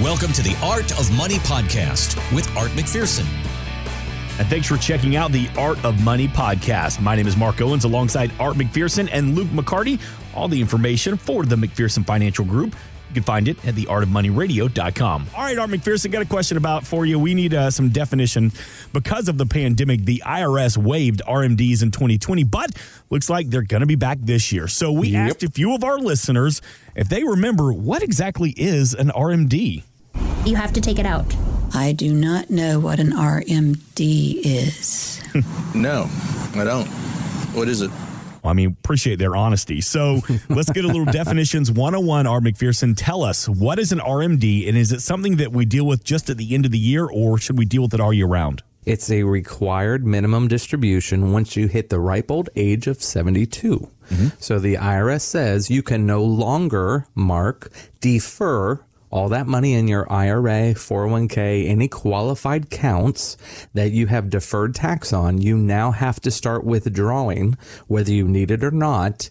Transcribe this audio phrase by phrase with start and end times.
[0.00, 3.26] Welcome to the Art of Money podcast with Art McPherson.
[4.38, 7.00] And thanks for checking out the Art of Money podcast.
[7.00, 10.00] My name is Mark Owens alongside Art McPherson and Luke McCarty.
[10.36, 12.76] All the information for the McPherson Financial Group.
[13.08, 15.26] You can find it at theartofmoneyradio.com.
[15.34, 17.18] All right, Art McPherson, got a question about for you.
[17.18, 18.52] We need uh, some definition.
[18.92, 22.70] Because of the pandemic, the IRS waived RMDs in 2020, but
[23.10, 24.68] looks like they're going to be back this year.
[24.68, 25.30] So we Yep.
[25.30, 26.60] asked a few of our listeners
[26.94, 29.82] if they remember what exactly is an RMD.
[30.44, 31.34] You have to take it out.
[31.74, 35.14] I do not know what an RMD is.
[35.74, 36.08] No,
[36.54, 36.86] I don't.
[37.54, 37.90] What is it?
[38.44, 39.80] I mean, appreciate their honesty.
[39.80, 42.26] So let's get a little definitions 101.
[42.26, 45.86] Art McPherson, tell us what is an RMD and is it something that we deal
[45.86, 48.12] with just at the end of the year or should we deal with it all
[48.12, 48.62] year round?
[48.84, 53.90] It's a required minimum distribution once you hit the ripe old age of 72.
[54.08, 54.28] Mm-hmm.
[54.38, 57.70] So the IRS says you can no longer, Mark,
[58.00, 63.36] defer all that money in your IRA, 401k, any qualified counts
[63.74, 65.40] that you have deferred tax on.
[65.40, 67.56] You now have to start withdrawing,
[67.86, 69.30] whether you need it or not,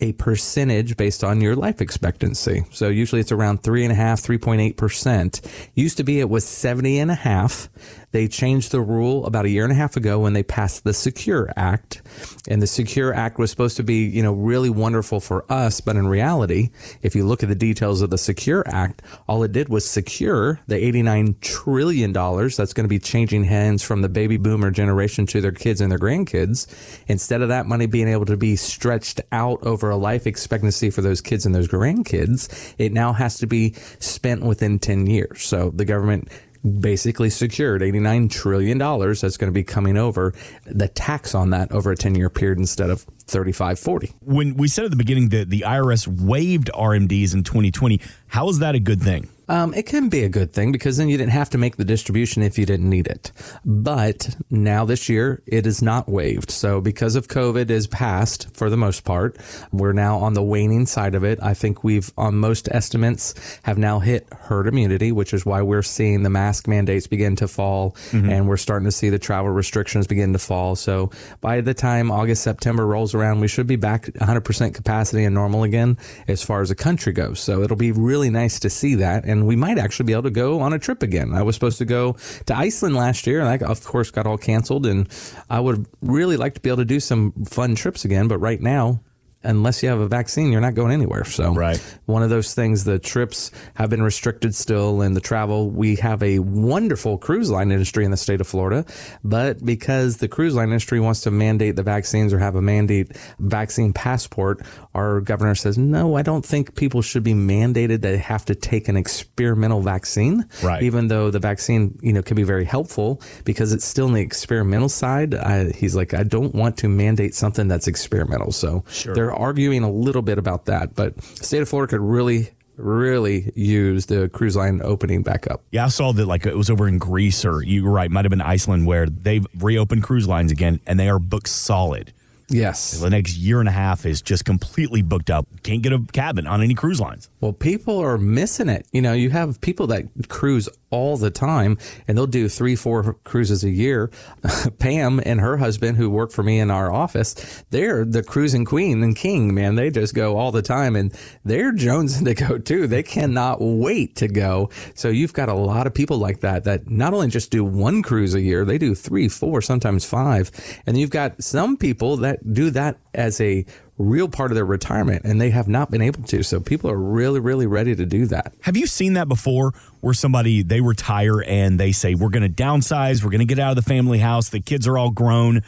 [0.00, 2.64] a percentage based on your life expectancy.
[2.70, 5.68] So usually it's around three and a half, 3.8%.
[5.74, 7.68] Used to be it was 70 and a half.
[8.14, 10.94] They changed the rule about a year and a half ago when they passed the
[10.94, 12.00] Secure Act.
[12.46, 15.80] And the Secure Act was supposed to be, you know, really wonderful for us.
[15.80, 16.70] But in reality,
[17.02, 20.60] if you look at the details of the Secure Act, all it did was secure
[20.68, 25.40] the $89 trillion that's going to be changing hands from the baby boomer generation to
[25.40, 26.68] their kids and their grandkids.
[27.08, 31.02] Instead of that money being able to be stretched out over a life expectancy for
[31.02, 35.42] those kids and those grandkids, it now has to be spent within 10 years.
[35.42, 36.28] So the government
[36.64, 40.32] basically secured $89 trillion that's going to be coming over
[40.64, 44.68] the tax on that over a 10 year period instead of 35 40 When we
[44.68, 48.80] said at the beginning that the IRS waived RMDs in 2020, how is that a
[48.80, 49.28] good thing?
[49.48, 51.84] Um, it can be a good thing because then you didn't have to make the
[51.84, 53.32] distribution if you didn't need it.
[53.64, 56.50] But now this year it is not waived.
[56.50, 59.36] So because of COVID is passed for the most part,
[59.72, 61.38] we're now on the waning side of it.
[61.42, 63.34] I think we've on most estimates
[63.64, 67.48] have now hit herd immunity, which is why we're seeing the mask mandates begin to
[67.48, 70.76] fall and we're starting to see the travel restrictions begin to fall.
[70.76, 71.10] So
[71.40, 75.64] by the time August, September rolls around, we should be back 100% capacity and normal
[75.64, 77.40] again as far as the country goes.
[77.40, 79.24] So it'll be really nice to see that.
[79.24, 81.34] And we might actually be able to go on a trip again.
[81.34, 84.38] I was supposed to go to Iceland last year, and I, of course, got all
[84.38, 84.86] canceled.
[84.86, 85.08] And
[85.50, 88.28] I would really like to be able to do some fun trips again.
[88.28, 89.00] But right now,
[89.44, 91.24] unless you have a vaccine, you're not going anywhere.
[91.24, 91.80] So, Right.
[92.06, 95.70] one of those things, the trips have been restricted still, and the travel.
[95.70, 98.84] We have a wonderful cruise line industry in the state of Florida,
[99.22, 103.12] but because the cruise line industry wants to mandate the vaccines or have a mandate
[103.38, 104.60] vaccine passport,
[104.94, 108.88] our governor says, no, I don't think people should be mandated to have to take
[108.88, 110.44] an experimental vaccine.
[110.62, 110.82] Right.
[110.82, 114.20] Even though the vaccine, you know, can be very helpful because it's still in the
[114.20, 115.34] experimental side.
[115.34, 118.52] I, he's like, I don't want to mandate something that's experimental.
[118.52, 118.84] So
[119.14, 124.06] they're arguing a little bit about that, but state of Florida could really, really use
[124.06, 125.62] the cruise line opening back up.
[125.70, 128.24] Yeah, I saw that like it was over in Greece or you were right, might
[128.24, 132.12] have been Iceland where they've reopened cruise lines again and they are booked solid.
[132.48, 133.00] Yes.
[133.00, 135.46] The next year and a half is just completely booked up.
[135.62, 137.30] Can't get a cabin on any cruise lines.
[137.40, 138.86] Well, people are missing it.
[138.92, 143.14] You know, you have people that cruise all the time and they'll do three, four
[143.24, 144.10] cruises a year.
[144.78, 149.02] Pam and her husband, who work for me in our office, they're the cruising queen
[149.02, 149.74] and king, man.
[149.74, 151.12] They just go all the time and
[151.44, 152.86] they're jonesing to go too.
[152.86, 154.70] They cannot wait to go.
[154.94, 158.02] So you've got a lot of people like that that not only just do one
[158.02, 160.50] cruise a year, they do three, four, sometimes five.
[160.86, 163.66] And you've got some people that do that as a
[163.98, 166.42] real part of their retirement and they have not been able to.
[166.42, 168.52] So people are really, really ready to do that.
[168.62, 172.62] Have you seen that before where somebody they retire and they say we're going to
[172.62, 175.62] downsize, we're going to get out of the family house, the kids are all grown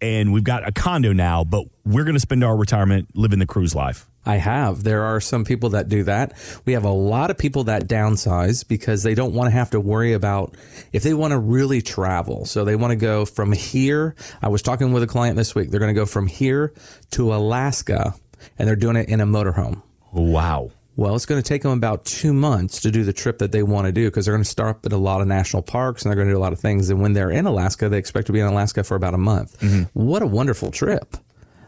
[0.00, 3.46] and we've got a condo now, but we're going to spend our retirement living the
[3.46, 4.08] cruise life.
[4.26, 4.82] I have.
[4.82, 6.32] There are some people that do that.
[6.64, 9.80] We have a lot of people that downsize because they don't want to have to
[9.80, 10.56] worry about
[10.92, 12.44] if they want to really travel.
[12.44, 14.16] So they want to go from here.
[14.42, 15.70] I was talking with a client this week.
[15.70, 16.74] They're going to go from here
[17.12, 18.14] to Alaska
[18.58, 19.82] and they're doing it in a motorhome.
[20.12, 20.72] Wow.
[20.96, 23.62] Well, it's going to take them about two months to do the trip that they
[23.62, 26.10] want to do because they're going to stop at a lot of national parks and
[26.10, 26.88] they're going to do a lot of things.
[26.88, 29.60] And when they're in Alaska, they expect to be in Alaska for about a month.
[29.60, 29.82] Mm-hmm.
[29.92, 31.16] What a wonderful trip.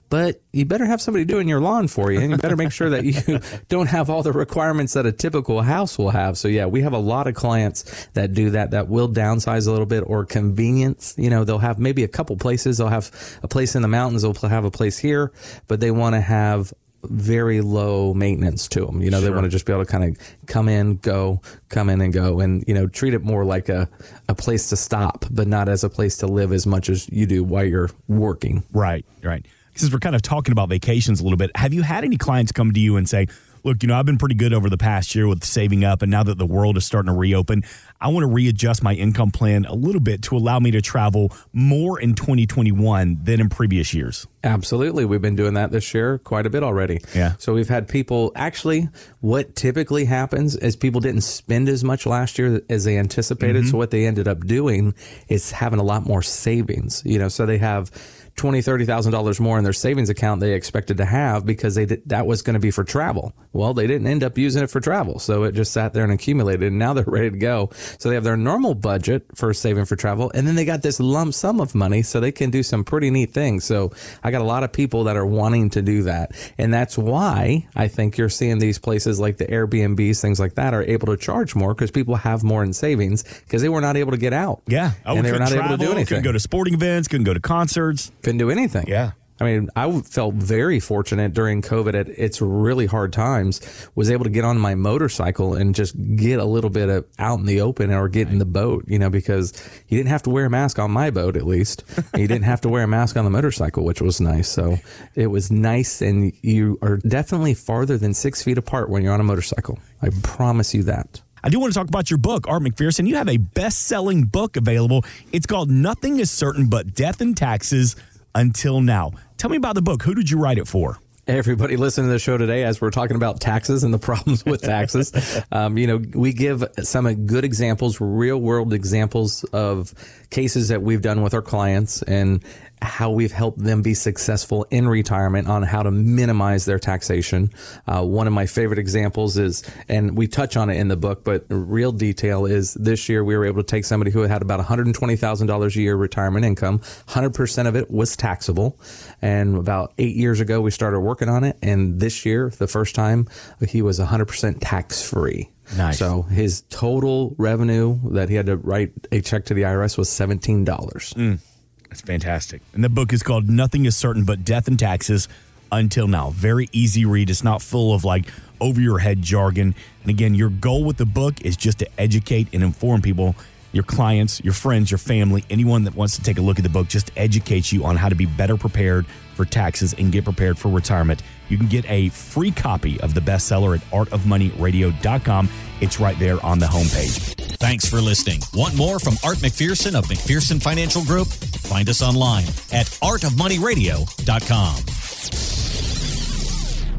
[0.09, 2.91] But you better have somebody doing your lawn for you, and you better make sure
[2.91, 6.39] that you don't have all the requirements that a typical house will have.
[6.39, 9.71] So, yeah, we have a lot of clients that do that, that will downsize a
[9.71, 11.15] little bit or convenience.
[11.19, 12.79] You know, they'll have maybe a couple places.
[12.79, 13.11] They'll have
[13.43, 15.33] a place in the mountains, they'll have a place here,
[15.67, 16.73] but they want to have
[17.05, 19.01] very low maintenance to them.
[19.01, 21.91] You know, they want to just be able to kind of come in, go, come
[21.91, 23.89] in and go, and you know, treat it more like a
[24.29, 27.27] a place to stop, but not as a place to live as much as you
[27.27, 28.65] do while you're working.
[28.73, 29.47] Right, right.
[29.79, 32.51] Since we're kind of talking about vacations a little bit, have you had any clients
[32.51, 33.29] come to you and say,
[33.65, 36.11] look, you know, I've been pretty good over the past year with saving up, and
[36.11, 37.63] now that the world is starting to reopen,
[38.01, 41.33] I want to readjust my income plan a little bit to allow me to travel
[41.53, 44.27] more in 2021 than in previous years.
[44.45, 45.05] Absolutely.
[45.05, 47.01] We've been doing that this year quite a bit already.
[47.15, 47.35] Yeah.
[47.39, 48.89] So we've had people actually,
[49.21, 53.63] what typically happens is people didn't spend as much last year as they anticipated.
[53.63, 53.71] Mm-hmm.
[53.71, 54.95] So what they ended up doing
[55.29, 57.91] is having a lot more savings, you know, so they have
[58.39, 61.85] twenty, thirty thousand dollars more in their savings account they expected to have because they
[61.85, 63.35] did, that was going to be for travel.
[63.53, 66.13] Well, they didn't end up using it for travel, so it just sat there and
[66.13, 66.69] accumulated.
[66.69, 67.71] And now they're ready to go.
[67.99, 71.01] So they have their normal budget for saving for travel, and then they got this
[71.01, 73.65] lump sum of money, so they can do some pretty neat things.
[73.65, 73.93] So
[74.23, 77.67] I got a lot of people that are wanting to do that, and that's why
[77.75, 81.17] I think you're seeing these places like the Airbnbs, things like that, are able to
[81.17, 84.33] charge more because people have more in savings because they were not able to get
[84.33, 84.63] out.
[84.67, 84.93] Yeah.
[85.05, 87.25] Oh, and they were not able to do anything Couldn't go to sporting events, couldn't
[87.25, 88.13] go to concerts.
[88.29, 88.87] Couldn't do anything.
[88.87, 89.13] Yeah.
[89.41, 93.61] I mean, I felt very fortunate during COVID at its really hard times,
[93.95, 97.39] was able to get on my motorcycle and just get a little bit of out
[97.39, 99.55] in the open or get in the boat, you know, because
[99.87, 101.85] you didn't have to wear a mask on my boat, at least.
[102.17, 104.49] you didn't have to wear a mask on the motorcycle, which was nice.
[104.49, 104.77] So
[105.15, 106.03] it was nice.
[106.03, 109.79] And you are definitely farther than six feet apart when you're on a motorcycle.
[110.03, 111.23] I promise you that.
[111.43, 113.07] I do want to talk about your book, Art McPherson.
[113.07, 115.05] You have a best selling book available.
[115.33, 117.95] It's called Nothing is Certain But Death and Taxes
[118.39, 119.11] Until Now.
[119.37, 120.05] Tell me about the book.
[120.05, 121.01] Who did you write it for?
[121.27, 124.63] everybody listening to the show today as we're talking about taxes and the problems with
[124.63, 125.43] taxes.
[125.53, 129.93] um, you know, we give some good examples, real world examples of
[130.31, 132.43] cases that we've done with our clients and
[132.81, 137.51] how we've helped them be successful in retirement on how to minimize their taxation.
[137.87, 141.25] Uh, one of my favorite examples is, and we touch on it in the book,
[141.25, 144.61] but real detail is this year we were able to take somebody who had about
[144.61, 146.79] $120,000 a year retirement income.
[146.79, 148.79] 100% of it was taxable.
[149.21, 151.57] And about eight years ago, we started working on it.
[151.63, 153.29] And this year, the first time,
[153.67, 155.51] he was 100% tax free.
[155.77, 155.99] Nice.
[155.99, 160.09] So his total revenue that he had to write a check to the IRS was
[160.09, 161.41] $17.
[161.89, 162.63] That's fantastic.
[162.75, 165.29] And the book is called Nothing is Certain But Death and Taxes
[165.73, 166.31] Until Now.
[166.31, 167.31] Very easy read.
[167.31, 168.27] It's not full of like
[168.61, 169.75] over your head jargon.
[170.03, 173.37] And again, your goal with the book is just to educate and inform people,
[173.73, 176.69] your clients, your friends, your family, anyone that wants to take a look at the
[176.69, 180.25] book, just to educate you on how to be better prepared for taxes and get
[180.25, 181.23] prepared for retirement.
[181.49, 185.49] You can get a free copy of the bestseller at artofmoneyradio.com.
[185.81, 187.35] It's right there on the homepage.
[187.59, 188.41] Thanks for listening.
[188.55, 191.29] Want more from Art McPherson of McPherson Financial Group?
[191.29, 194.88] Find us online at artofmoneyradio.com.